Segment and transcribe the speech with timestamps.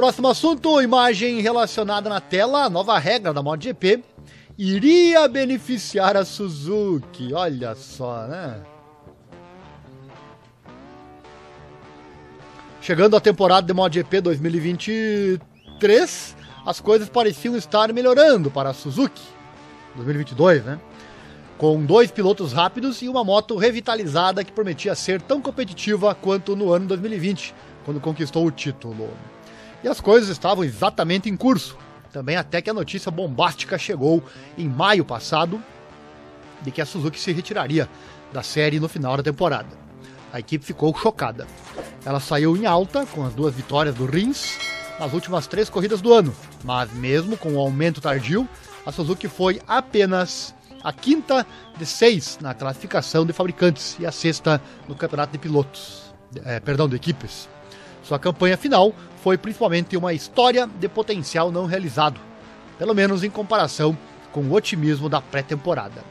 [0.00, 4.02] Próximo assunto, imagem relacionada na tela, a nova regra da MotoGP
[4.56, 7.34] iria beneficiar a Suzuki.
[7.34, 8.62] Olha só, né?
[12.80, 19.20] Chegando à temporada de MotoGP 2023, as coisas pareciam estar melhorando para a Suzuki.
[19.96, 20.80] 2022, né?
[21.58, 26.72] Com dois pilotos rápidos e uma moto revitalizada que prometia ser tão competitiva quanto no
[26.72, 27.54] ano 2020,
[27.84, 29.10] quando conquistou o título.
[29.82, 31.76] E as coisas estavam exatamente em curso.
[32.12, 34.22] Também até que a notícia bombástica chegou
[34.58, 35.62] em maio passado
[36.62, 37.88] de que a Suzuki se retiraria
[38.32, 39.68] da série no final da temporada.
[40.32, 41.46] A equipe ficou chocada.
[42.04, 44.58] Ela saiu em alta com as duas vitórias do Rins
[44.98, 48.46] nas últimas três corridas do ano, mas mesmo com o aumento tardio,
[48.84, 51.46] a Suzuki foi apenas a quinta
[51.78, 56.88] de seis na classificação de fabricantes e a sexta no campeonato de pilotos, é, perdão,
[56.88, 57.48] de equipes.
[58.10, 58.92] Sua campanha final
[59.22, 62.20] foi principalmente uma história de potencial não realizado,
[62.76, 63.96] pelo menos em comparação
[64.32, 66.02] com o otimismo da pré-temporada.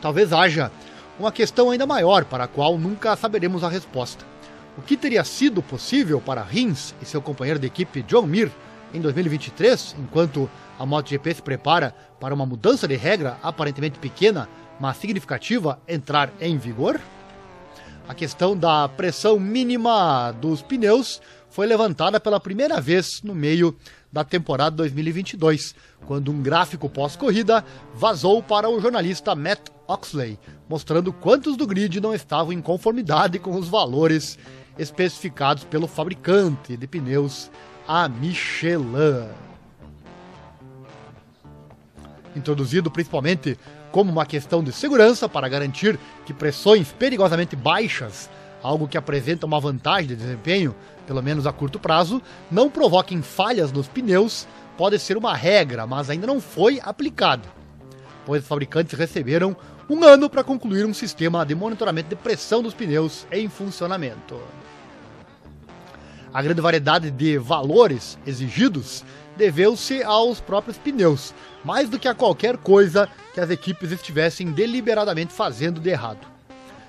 [0.00, 0.70] Talvez haja
[1.18, 4.24] uma questão ainda maior para a qual nunca saberemos a resposta.
[4.78, 8.52] O que teria sido possível para Rins e seu companheiro de equipe John Mir
[8.94, 14.98] em 2023, enquanto a MotoGP se prepara para uma mudança de regra aparentemente pequena, mas
[14.98, 17.00] significativa entrar em vigor?
[18.06, 23.74] A questão da pressão mínima dos pneus foi levantada pela primeira vez no meio
[24.12, 25.74] da temporada 2022,
[26.06, 30.38] quando um gráfico pós-corrida vazou para o jornalista Matt Oxley,
[30.68, 34.38] mostrando quantos do grid não estavam em conformidade com os valores
[34.78, 37.50] especificados pelo fabricante de pneus,
[37.88, 39.28] a Michelin.
[42.36, 43.58] Introduzido principalmente
[43.94, 48.28] como uma questão de segurança para garantir que pressões perigosamente baixas,
[48.60, 50.74] algo que apresenta uma vantagem de desempenho,
[51.06, 56.10] pelo menos a curto prazo, não provoquem falhas nos pneus, pode ser uma regra, mas
[56.10, 57.48] ainda não foi aplicado,
[58.26, 59.56] pois os fabricantes receberam
[59.88, 64.40] um ano para concluir um sistema de monitoramento de pressão dos pneus em funcionamento.
[66.34, 69.04] A grande variedade de valores exigidos
[69.36, 71.32] deveu-se aos próprios pneus,
[71.64, 76.26] mais do que a qualquer coisa que as equipes estivessem deliberadamente fazendo de errado.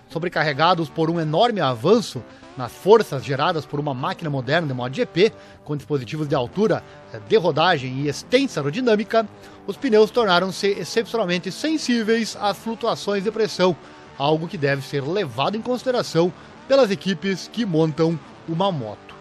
[0.09, 2.23] Sobrecarregados por um enorme avanço
[2.57, 5.31] nas forças geradas por uma máquina moderna de MotoGP,
[5.63, 6.83] com dispositivos de altura,
[7.13, 9.29] eh, de rodagem e extensa aerodinâmica,
[9.67, 13.77] os pneus tornaram-se excepcionalmente sensíveis às flutuações de pressão,
[14.17, 16.33] algo que deve ser levado em consideração
[16.67, 18.19] pelas equipes que montam
[18.49, 19.14] uma moto.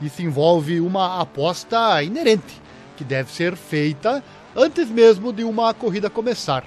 [0.00, 2.60] Isso envolve uma aposta inerente,
[2.96, 4.22] que deve ser feita
[4.56, 6.64] antes mesmo de uma corrida começar.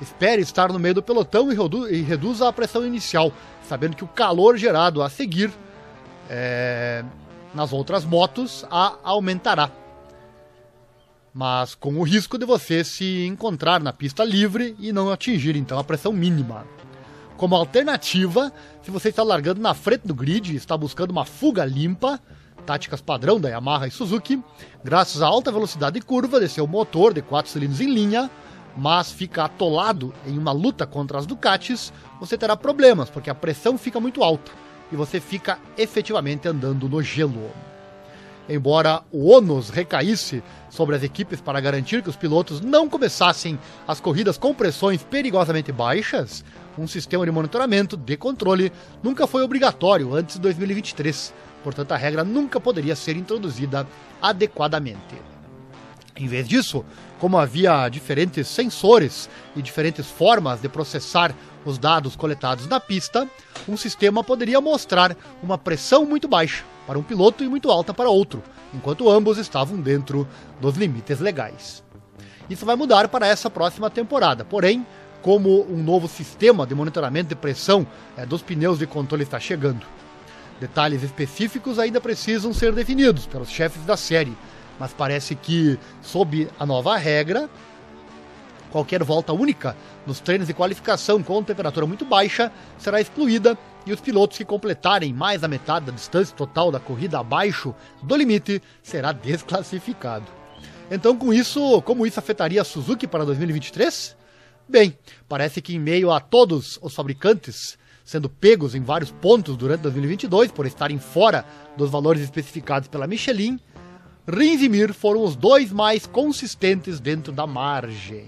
[0.00, 3.32] Espere estar no meio do pelotão e, redu e reduza a pressão inicial,
[3.68, 5.50] sabendo que o calor gerado a seguir
[6.28, 7.04] é,
[7.54, 9.70] nas outras motos a aumentará.
[11.32, 15.78] Mas com o risco de você se encontrar na pista livre e não atingir então
[15.78, 16.66] a pressão mínima.
[17.36, 18.52] Como alternativa,
[18.82, 22.20] se você está largando na frente do grid e está buscando uma fuga limpa,
[22.64, 24.42] táticas padrão da Yamaha e Suzuki,
[24.82, 28.30] graças à alta velocidade de curva de seu motor de 4 cilindros em linha,
[28.76, 33.78] mas fica atolado em uma luta contra as Ducatis, você terá problemas, porque a pressão
[33.78, 34.50] fica muito alta
[34.90, 37.50] e você fica efetivamente andando no gelo.
[38.48, 43.58] Embora o ônus recaísse sobre as equipes para garantir que os pilotos não começassem
[43.88, 46.44] as corridas com pressões perigosamente baixas,
[46.76, 48.70] um sistema de monitoramento de controle
[49.02, 51.32] nunca foi obrigatório antes de 2023,
[51.64, 53.88] portanto a regra nunca poderia ser introduzida
[54.20, 55.16] adequadamente.
[56.16, 56.84] Em vez disso,
[57.18, 63.28] como havia diferentes sensores e diferentes formas de processar os dados coletados na pista,
[63.66, 68.10] um sistema poderia mostrar uma pressão muito baixa para um piloto e muito alta para
[68.10, 68.42] outro,
[68.72, 70.28] enquanto ambos estavam dentro
[70.60, 71.82] dos limites legais.
[72.48, 74.86] Isso vai mudar para essa próxima temporada, porém,
[75.22, 77.86] como um novo sistema de monitoramento de pressão
[78.16, 79.84] é, dos pneus de controle está chegando
[80.60, 84.36] Detalhes específicos ainda precisam ser definidos pelos chefes da série,
[84.78, 87.50] mas parece que, sob a nova regra,
[88.70, 89.76] qualquer volta única
[90.06, 95.12] nos treinos de qualificação com temperatura muito baixa será excluída e os pilotos que completarem
[95.12, 100.26] mais da metade da distância total da corrida abaixo do limite será desclassificado.
[100.90, 104.16] Então, com isso, como isso afetaria a Suzuki para 2023?
[104.68, 104.96] Bem,
[105.28, 110.52] parece que em meio a todos os fabricantes sendo pegos em vários pontos durante 2022
[110.52, 111.44] por estarem fora
[111.76, 113.58] dos valores especificados pela Michelin,
[114.28, 118.26] Rins e Mir foram os dois mais consistentes dentro da margem.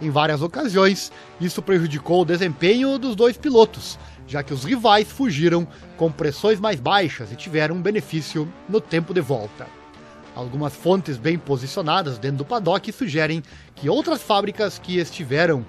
[0.00, 1.12] em várias ocasiões.
[1.38, 6.80] Isso prejudicou o desempenho dos dois pilotos, já que os rivais fugiram com pressões mais
[6.80, 9.66] baixas e tiveram um benefício no tempo de volta.
[10.34, 13.42] Algumas fontes bem posicionadas dentro do paddock sugerem
[13.74, 15.66] que outras fábricas que estiveram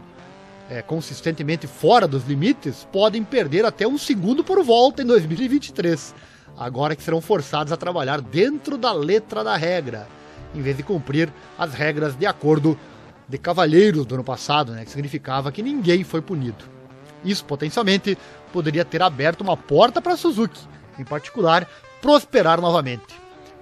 [0.71, 6.15] é, consistentemente fora dos limites podem perder até um segundo por volta em 2023,
[6.57, 10.07] agora que serão forçados a trabalhar dentro da letra da regra,
[10.55, 11.29] em vez de cumprir
[11.59, 12.79] as regras de acordo
[13.27, 16.63] de cavalheiros do ano passado, né, que significava que ninguém foi punido.
[17.21, 18.17] Isso potencialmente
[18.53, 20.61] poderia ter aberto uma porta para a Suzuki,
[20.97, 21.67] em particular,
[22.01, 23.13] prosperar novamente.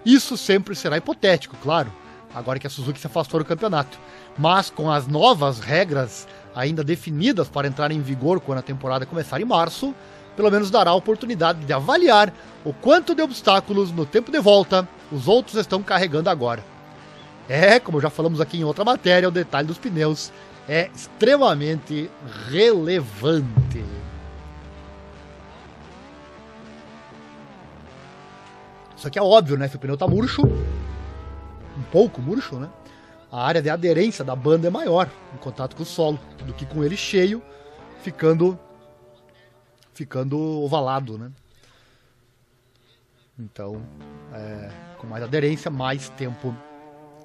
[0.05, 1.91] Isso sempre será hipotético, claro,
[2.35, 3.97] agora que a Suzuki se afastou do campeonato.
[4.37, 9.39] Mas com as novas regras ainda definidas para entrar em vigor quando a temporada começar
[9.39, 9.93] em março,
[10.35, 14.87] pelo menos dará a oportunidade de avaliar o quanto de obstáculos no tempo de volta
[15.11, 16.63] os outros estão carregando agora.
[17.47, 20.31] É, como já falamos aqui em outra matéria, o detalhe dos pneus
[20.67, 22.09] é extremamente
[22.47, 23.83] relevante.
[28.95, 29.67] Isso aqui é óbvio, né?
[29.67, 32.69] Se o pneu tá murcho, um pouco murcho, né?
[33.31, 36.65] A área de aderência da banda é maior em contato com o solo do que
[36.65, 37.41] com ele cheio,
[38.01, 38.57] ficando
[39.93, 41.31] ficando ovalado, né?
[43.37, 43.81] Então,
[44.33, 46.55] é, com mais aderência, mais tempo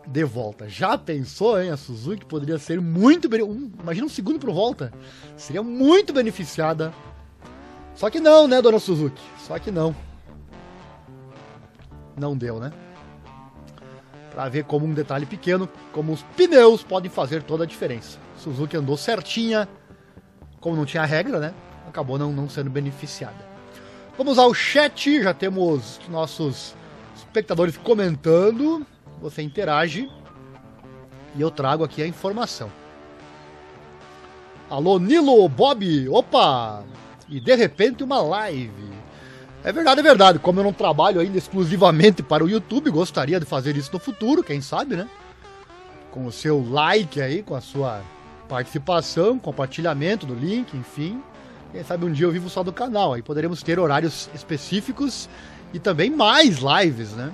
[0.07, 0.69] de volta.
[0.69, 1.71] Já pensou, hein?
[1.71, 3.29] A Suzuki poderia ser muito.
[3.45, 4.93] Um, imagina um segundo por volta.
[5.37, 6.93] Seria muito beneficiada.
[7.95, 9.23] Só que não, né, dona Suzuki?
[9.39, 9.95] Só que não
[12.17, 12.73] não deu, né?
[14.35, 18.19] Para ver como um detalhe pequeno, como os pneus podem fazer toda a diferença.
[18.37, 19.69] Suzuki andou certinha,
[20.61, 21.55] como não tinha regra, né?
[21.87, 23.55] Acabou não, não sendo beneficiada.
[24.19, 26.75] Vamos ao chat, já temos nossos
[27.17, 28.85] espectadores comentando.
[29.21, 30.11] Você interage
[31.37, 32.71] e eu trago aqui a informação.
[34.71, 36.85] Alô, Nilo, Bob, opa!
[37.29, 38.94] E de repente uma live.
[39.65, 40.39] É verdade, é verdade.
[40.39, 44.45] Como eu não trabalho ainda exclusivamente para o YouTube, gostaria de fazer isso no futuro,
[44.45, 45.09] quem sabe, né?
[46.11, 48.03] Com o seu like aí, com a sua
[48.47, 51.23] participação, compartilhamento do link, enfim.
[51.73, 55.31] Quem sabe um dia eu vivo só do canal, aí poderemos ter horários específicos
[55.73, 57.33] e também mais lives, né?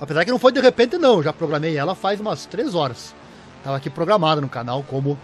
[0.00, 3.14] Apesar que não foi de repente não, já programei ela faz umas 3 horas.
[3.62, 5.18] Tava aqui programada no canal como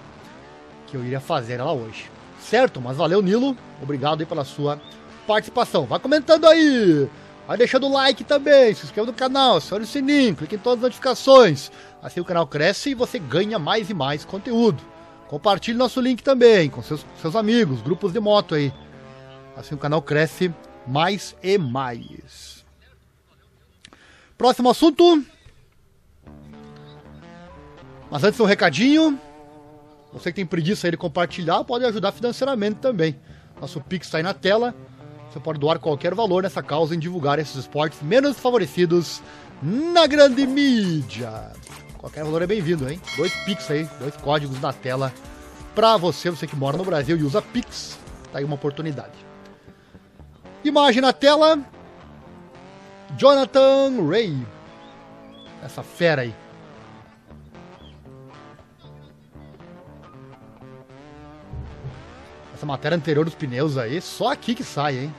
[0.87, 2.11] que eu iria fazer ela hoje.
[2.39, 2.83] Certo?
[2.83, 3.57] Mas valeu, Nilo.
[3.83, 4.79] Obrigado aí pela sua
[5.27, 5.85] participação.
[5.85, 7.09] Vai comentando aí.
[7.47, 10.79] Vai deixando o like também, se inscreva no canal, acione o sininho, clique em todas
[10.79, 11.71] as notificações.
[12.03, 14.83] Assim o canal cresce e você ganha mais e mais conteúdo.
[15.29, 18.73] Compartilhe nosso link também com seus, seus amigos, grupos de moto aí.
[19.57, 20.53] Assim o canal cresce
[20.87, 22.65] mais e mais.
[24.37, 25.25] Próximo assunto.
[28.11, 29.21] Mas antes um recadinho.
[30.13, 33.19] Você que tem preguiça aí de compartilhar, pode ajudar financeiramente também.
[33.61, 34.75] Nosso Pix está aí na tela.
[35.31, 39.23] Você pode doar qualquer valor nessa causa em divulgar esses esportes menos favorecidos
[39.63, 41.53] na grande mídia.
[41.99, 43.01] Qualquer valor é bem-vindo, hein?
[43.17, 45.13] Dois Pix aí, dois códigos na tela
[45.75, 47.99] para você, você que mora no Brasil e usa Pix.
[48.33, 49.13] Tá aí uma oportunidade.
[50.65, 51.59] Imagem na tela.
[53.17, 54.47] Jonathan Ray.
[55.63, 56.35] Essa fera aí.
[62.67, 65.15] Essa matéria anterior dos pneus aí, só aqui que sai, hein?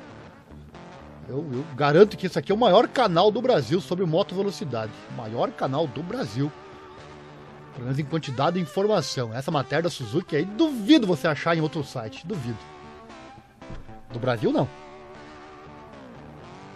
[1.30, 4.92] Eu, eu, garanto que esse aqui é o maior canal do Brasil sobre moto velocidade.
[5.16, 6.52] Maior canal do Brasil.
[7.72, 9.34] Pelo menos em quantidade de informação.
[9.34, 12.28] Essa matéria da Suzuki aí, duvido você achar em outro site.
[12.28, 12.58] Duvido.
[14.12, 14.68] Do Brasil, não.